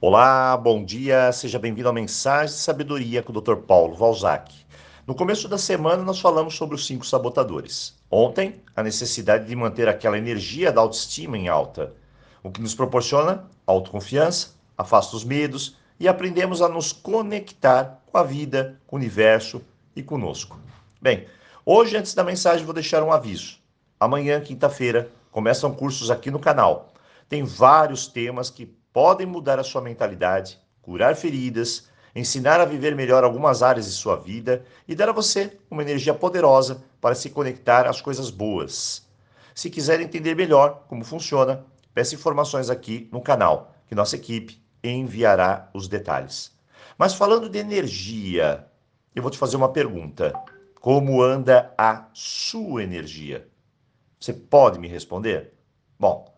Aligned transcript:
Olá, 0.00 0.54
bom 0.56 0.84
dia, 0.84 1.32
seja 1.32 1.58
bem-vindo 1.58 1.88
à 1.88 1.92
Mensagem 1.92 2.54
de 2.54 2.60
Sabedoria 2.60 3.22
com 3.22 3.32
o 3.32 3.40
Dr. 3.40 3.56
Paulo 3.56 3.94
Valzac. 3.94 4.52
No 5.06 5.14
começo 5.14 5.48
da 5.48 5.56
semana, 5.56 6.02
nós 6.02 6.20
falamos 6.20 6.56
sobre 6.56 6.74
os 6.74 6.86
cinco 6.86 7.06
sabotadores. 7.06 7.94
Ontem, 8.10 8.60
a 8.76 8.82
necessidade 8.82 9.46
de 9.46 9.56
manter 9.56 9.88
aquela 9.88 10.18
energia 10.18 10.70
da 10.70 10.80
autoestima 10.80 11.38
em 11.38 11.48
alta, 11.48 11.94
o 12.42 12.50
que 12.50 12.60
nos 12.60 12.74
proporciona 12.74 13.48
autoconfiança, 13.66 14.50
afasta 14.76 15.16
os 15.16 15.24
medos 15.24 15.78
e 15.98 16.06
aprendemos 16.06 16.60
a 16.60 16.68
nos 16.68 16.92
conectar 16.92 18.02
com 18.04 18.18
a 18.18 18.22
vida, 18.22 18.78
com 18.86 18.96
o 18.96 18.98
universo 18.98 19.62
e 19.96 20.02
conosco. 20.02 20.58
Bem, 21.00 21.26
hoje, 21.64 21.96
antes 21.96 22.12
da 22.12 22.24
mensagem, 22.24 22.66
vou 22.66 22.74
deixar 22.74 23.02
um 23.02 23.12
aviso. 23.12 23.58
Amanhã, 23.98 24.38
quinta-feira, 24.40 25.08
começam 25.30 25.72
cursos 25.72 26.10
aqui 26.10 26.30
no 26.30 26.40
canal. 26.40 26.92
Tem 27.26 27.42
vários 27.42 28.06
temas 28.06 28.50
que 28.50 28.74
podem 28.94 29.26
mudar 29.26 29.58
a 29.58 29.64
sua 29.64 29.82
mentalidade, 29.82 30.56
curar 30.80 31.16
feridas, 31.16 31.88
ensinar 32.14 32.60
a 32.60 32.64
viver 32.64 32.94
melhor 32.94 33.24
algumas 33.24 33.60
áreas 33.60 33.86
de 33.86 33.90
sua 33.90 34.14
vida 34.14 34.64
e 34.86 34.94
dar 34.94 35.08
a 35.08 35.12
você 35.12 35.58
uma 35.68 35.82
energia 35.82 36.14
poderosa 36.14 36.84
para 37.00 37.16
se 37.16 37.28
conectar 37.28 37.88
às 37.88 38.00
coisas 38.00 38.30
boas. 38.30 39.04
Se 39.52 39.68
quiser 39.68 40.00
entender 40.00 40.36
melhor 40.36 40.84
como 40.86 41.04
funciona, 41.04 41.66
peça 41.92 42.14
informações 42.14 42.70
aqui 42.70 43.08
no 43.10 43.20
canal, 43.20 43.74
que 43.88 43.96
nossa 43.96 44.14
equipe 44.14 44.62
enviará 44.82 45.68
os 45.74 45.88
detalhes. 45.88 46.52
Mas 46.96 47.14
falando 47.14 47.48
de 47.48 47.58
energia, 47.58 48.64
eu 49.12 49.22
vou 49.22 49.30
te 49.30 49.38
fazer 49.38 49.56
uma 49.56 49.72
pergunta. 49.72 50.32
Como 50.80 51.20
anda 51.20 51.74
a 51.76 52.06
sua 52.12 52.84
energia? 52.84 53.48
Você 54.20 54.32
pode 54.32 54.78
me 54.78 54.86
responder? 54.86 55.52
Bom, 55.98 56.33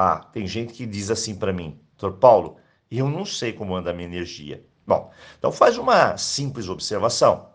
ah, 0.00 0.20
tem 0.32 0.46
gente 0.46 0.74
que 0.74 0.86
diz 0.86 1.10
assim 1.10 1.34
para 1.34 1.52
mim, 1.52 1.80
doutor 1.96 2.20
Paulo, 2.20 2.56
eu 2.88 3.10
não 3.10 3.24
sei 3.24 3.52
como 3.52 3.74
anda 3.74 3.90
a 3.90 3.92
minha 3.92 4.06
energia. 4.06 4.64
Bom, 4.86 5.12
então 5.36 5.50
faz 5.50 5.76
uma 5.76 6.16
simples 6.16 6.68
observação. 6.68 7.50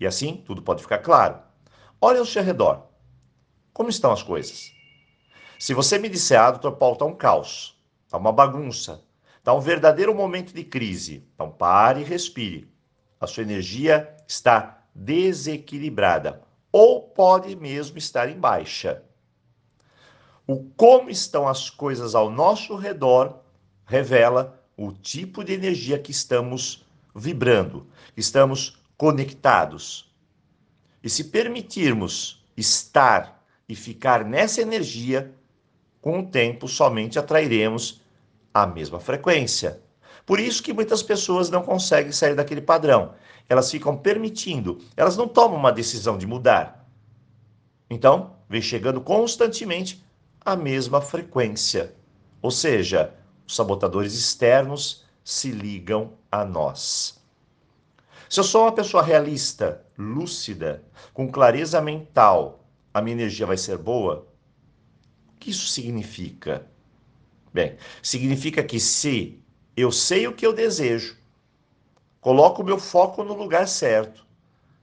E 0.00 0.06
assim 0.06 0.42
tudo 0.46 0.62
pode 0.62 0.80
ficar 0.80 0.96
claro. 1.00 1.38
Olha 2.00 2.20
ao 2.20 2.24
seu 2.24 2.42
redor. 2.42 2.86
Como 3.70 3.90
estão 3.90 4.10
as 4.12 4.22
coisas? 4.22 4.72
Se 5.58 5.74
você 5.74 5.98
me 5.98 6.08
disser, 6.08 6.40
ah, 6.40 6.52
doutor 6.52 6.72
Paulo, 6.76 6.94
está 6.94 7.04
um 7.04 7.14
caos, 7.14 7.78
está 8.06 8.16
uma 8.16 8.32
bagunça, 8.32 9.04
está 9.36 9.52
um 9.52 9.60
verdadeiro 9.60 10.14
momento 10.14 10.54
de 10.54 10.64
crise, 10.64 11.28
então 11.34 11.50
pare 11.50 12.00
e 12.00 12.04
respire. 12.04 12.72
A 13.20 13.26
sua 13.26 13.42
energia 13.42 14.16
está 14.26 14.84
desequilibrada 14.94 16.40
ou 16.72 17.02
pode 17.02 17.54
mesmo 17.56 17.98
estar 17.98 18.30
em 18.30 18.40
baixa. 18.40 19.02
O 20.50 20.64
como 20.78 21.10
estão 21.10 21.46
as 21.46 21.68
coisas 21.68 22.14
ao 22.14 22.30
nosso 22.30 22.74
redor 22.74 23.40
revela 23.84 24.58
o 24.78 24.90
tipo 24.92 25.44
de 25.44 25.52
energia 25.52 25.98
que 25.98 26.10
estamos 26.10 26.86
vibrando, 27.14 27.86
estamos 28.16 28.78
conectados. 28.96 30.10
E 31.04 31.10
se 31.10 31.24
permitirmos 31.24 32.42
estar 32.56 33.44
e 33.68 33.76
ficar 33.76 34.24
nessa 34.24 34.62
energia, 34.62 35.34
com 36.00 36.20
o 36.20 36.26
tempo 36.26 36.66
somente 36.66 37.18
atrairemos 37.18 38.00
a 38.54 38.66
mesma 38.66 38.98
frequência. 38.98 39.82
Por 40.24 40.40
isso 40.40 40.62
que 40.62 40.72
muitas 40.72 41.02
pessoas 41.02 41.50
não 41.50 41.62
conseguem 41.62 42.10
sair 42.10 42.34
daquele 42.34 42.62
padrão. 42.62 43.12
Elas 43.50 43.70
ficam 43.70 43.98
permitindo, 43.98 44.78
elas 44.96 45.14
não 45.14 45.28
tomam 45.28 45.58
uma 45.58 45.72
decisão 45.72 46.16
de 46.16 46.26
mudar. 46.26 46.88
Então, 47.90 48.34
vem 48.48 48.62
chegando 48.62 49.02
constantemente 49.02 50.07
a 50.44 50.56
mesma 50.56 51.00
frequência. 51.00 51.94
Ou 52.40 52.50
seja, 52.50 53.14
os 53.46 53.56
sabotadores 53.56 54.14
externos 54.14 55.04
se 55.24 55.50
ligam 55.50 56.14
a 56.30 56.44
nós. 56.44 57.18
Se 58.28 58.40
eu 58.40 58.44
sou 58.44 58.62
uma 58.62 58.72
pessoa 58.72 59.02
realista, 59.02 59.84
lúcida, 59.96 60.82
com 61.14 61.30
clareza 61.30 61.80
mental, 61.80 62.64
a 62.92 63.00
minha 63.00 63.14
energia 63.14 63.46
vai 63.46 63.56
ser 63.56 63.78
boa? 63.78 64.26
O 65.28 65.38
que 65.38 65.50
isso 65.50 65.66
significa? 65.68 66.66
Bem, 67.52 67.76
significa 68.02 68.62
que 68.62 68.78
se 68.78 69.42
eu 69.76 69.90
sei 69.90 70.26
o 70.26 70.34
que 70.34 70.46
eu 70.46 70.52
desejo, 70.52 71.16
coloco 72.20 72.62
o 72.62 72.64
meu 72.64 72.78
foco 72.78 73.24
no 73.24 73.34
lugar 73.34 73.66
certo, 73.66 74.26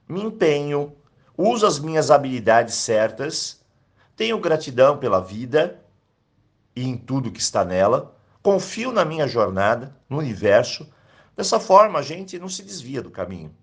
me 0.08 0.22
empenho, 0.22 0.96
uso 1.36 1.66
as 1.66 1.78
minhas 1.78 2.10
habilidades 2.10 2.74
certas, 2.74 3.60
tenho 4.16 4.40
gratidão 4.40 4.96
pela 4.96 5.20
vida 5.20 5.84
e 6.74 6.82
em 6.82 6.96
tudo 6.96 7.30
que 7.30 7.40
está 7.40 7.64
nela. 7.64 8.16
Confio 8.42 8.90
na 8.90 9.04
minha 9.04 9.28
jornada, 9.28 9.94
no 10.08 10.18
universo. 10.18 10.88
Dessa 11.36 11.60
forma, 11.60 11.98
a 11.98 12.02
gente 12.02 12.38
não 12.38 12.48
se 12.48 12.62
desvia 12.62 13.02
do 13.02 13.10
caminho. 13.10 13.54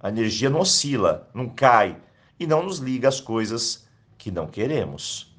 A 0.00 0.08
energia 0.08 0.50
não 0.50 0.60
oscila, 0.60 1.30
não 1.32 1.48
cai 1.48 1.96
e 2.38 2.46
não 2.46 2.62
nos 2.62 2.78
liga 2.78 3.08
às 3.08 3.20
coisas 3.20 3.86
que 4.18 4.30
não 4.30 4.46
queremos. 4.46 5.32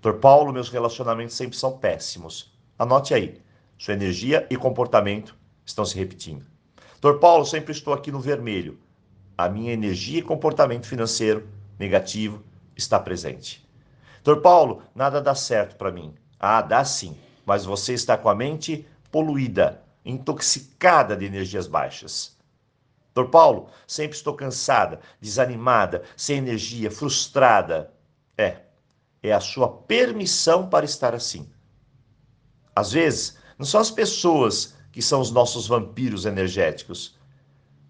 Doutor 0.00 0.18
Paulo, 0.18 0.52
meus 0.52 0.68
relacionamentos 0.68 1.36
sempre 1.36 1.56
são 1.56 1.78
péssimos. 1.78 2.52
Anote 2.76 3.14
aí, 3.14 3.40
sua 3.78 3.94
energia 3.94 4.46
e 4.50 4.56
comportamento 4.56 5.36
estão 5.64 5.84
se 5.84 5.96
repetindo. 5.96 6.44
Doutor 7.00 7.20
Paulo, 7.20 7.44
sempre 7.44 7.70
estou 7.72 7.94
aqui 7.94 8.10
no 8.10 8.18
vermelho. 8.18 8.78
A 9.38 9.48
minha 9.48 9.72
energia 9.72 10.18
e 10.18 10.22
comportamento 10.22 10.86
financeiro 10.86 11.46
negativo 11.78 12.42
está 12.76 12.98
presente. 12.98 13.62
Doutor 14.22 14.40
Paulo, 14.40 14.82
nada 14.94 15.20
dá 15.20 15.34
certo 15.34 15.76
para 15.76 15.90
mim. 15.90 16.14
Ah, 16.38 16.62
dá 16.62 16.84
sim, 16.84 17.16
mas 17.44 17.64
você 17.64 17.92
está 17.92 18.16
com 18.16 18.28
a 18.28 18.34
mente 18.34 18.86
poluída, 19.10 19.82
intoxicada 20.04 21.16
de 21.16 21.24
energias 21.24 21.66
baixas. 21.66 22.36
Doutor 23.14 23.30
Paulo, 23.30 23.68
sempre 23.86 24.16
estou 24.16 24.34
cansada, 24.34 25.00
desanimada, 25.20 26.02
sem 26.16 26.38
energia, 26.38 26.90
frustrada. 26.90 27.92
É, 28.38 28.58
é 29.22 29.32
a 29.32 29.40
sua 29.40 29.68
permissão 29.68 30.68
para 30.68 30.84
estar 30.84 31.14
assim. 31.14 31.50
Às 32.74 32.92
vezes, 32.92 33.36
não 33.58 33.66
são 33.66 33.80
as 33.80 33.90
pessoas 33.90 34.74
que 34.90 35.02
são 35.02 35.20
os 35.20 35.30
nossos 35.30 35.66
vampiros 35.66 36.24
energéticos, 36.24 37.18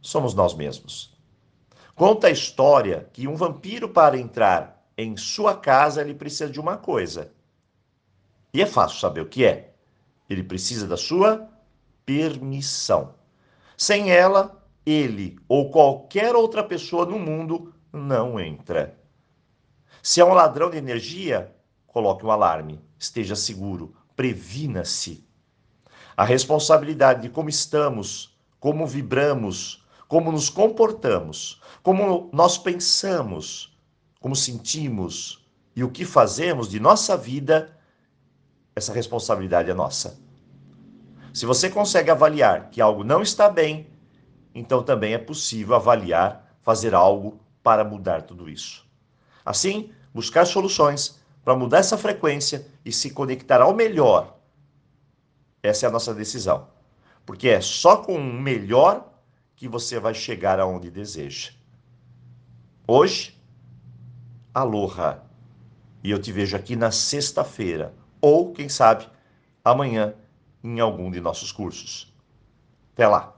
somos 0.00 0.34
nós 0.34 0.54
mesmos. 0.54 1.14
Conta 1.94 2.28
a 2.28 2.30
história 2.30 3.08
que 3.12 3.28
um 3.28 3.36
vampiro, 3.36 3.88
para 3.88 4.18
entrar 4.18 4.81
em 4.96 5.16
sua 5.16 5.56
casa, 5.56 6.00
ele 6.00 6.14
precisa 6.14 6.50
de 6.50 6.60
uma 6.60 6.76
coisa. 6.76 7.32
E 8.52 8.60
é 8.60 8.66
fácil 8.66 8.98
saber 8.98 9.20
o 9.22 9.28
que 9.28 9.44
é. 9.44 9.74
Ele 10.28 10.42
precisa 10.42 10.86
da 10.86 10.96
sua 10.96 11.48
permissão. 12.04 13.14
Sem 13.76 14.10
ela, 14.10 14.62
ele 14.84 15.38
ou 15.48 15.70
qualquer 15.70 16.34
outra 16.34 16.62
pessoa 16.62 17.06
no 17.06 17.18
mundo 17.18 17.72
não 17.92 18.38
entra. 18.38 18.98
Se 20.02 20.20
é 20.20 20.24
um 20.24 20.34
ladrão 20.34 20.70
de 20.70 20.76
energia, 20.76 21.54
coloque 21.86 22.24
um 22.24 22.30
alarme, 22.30 22.80
esteja 22.98 23.36
seguro, 23.36 23.94
previna-se. 24.16 25.24
A 26.16 26.24
responsabilidade 26.24 27.22
de 27.22 27.28
como 27.30 27.48
estamos, 27.48 28.36
como 28.58 28.86
vibramos, 28.86 29.84
como 30.08 30.30
nos 30.30 30.50
comportamos, 30.50 31.60
como 31.82 32.30
nós 32.32 32.58
pensamos, 32.58 33.71
como 34.22 34.36
sentimos 34.36 35.44
e 35.74 35.82
o 35.82 35.90
que 35.90 36.04
fazemos 36.04 36.68
de 36.68 36.78
nossa 36.78 37.16
vida, 37.16 37.76
essa 38.74 38.92
responsabilidade 38.92 39.68
é 39.68 39.74
nossa. 39.74 40.18
Se 41.34 41.44
você 41.44 41.68
consegue 41.68 42.10
avaliar 42.10 42.70
que 42.70 42.80
algo 42.80 43.02
não 43.02 43.20
está 43.20 43.48
bem, 43.48 43.88
então 44.54 44.82
também 44.82 45.12
é 45.12 45.18
possível 45.18 45.74
avaliar, 45.74 46.56
fazer 46.62 46.94
algo 46.94 47.40
para 47.62 47.82
mudar 47.82 48.22
tudo 48.22 48.48
isso. 48.48 48.86
Assim, 49.44 49.90
buscar 50.14 50.46
soluções 50.46 51.20
para 51.44 51.56
mudar 51.56 51.78
essa 51.78 51.98
frequência 51.98 52.64
e 52.84 52.92
se 52.92 53.10
conectar 53.10 53.60
ao 53.60 53.74
melhor. 53.74 54.38
Essa 55.60 55.86
é 55.86 55.88
a 55.88 55.92
nossa 55.92 56.14
decisão. 56.14 56.68
Porque 57.26 57.48
é 57.48 57.60
só 57.60 57.96
com 57.96 58.16
o 58.16 58.40
melhor 58.40 59.12
que 59.56 59.66
você 59.66 59.98
vai 59.98 60.14
chegar 60.14 60.60
aonde 60.60 60.90
deseja. 60.90 61.50
Hoje, 62.86 63.41
Aloha. 64.54 65.22
E 66.04 66.10
eu 66.10 66.20
te 66.20 66.30
vejo 66.30 66.54
aqui 66.54 66.76
na 66.76 66.90
sexta-feira, 66.90 67.94
ou 68.20 68.52
quem 68.52 68.68
sabe 68.68 69.08
amanhã 69.64 70.14
em 70.62 70.78
algum 70.78 71.10
de 71.10 71.20
nossos 71.20 71.50
cursos. 71.50 72.14
Até 72.92 73.08
lá! 73.08 73.34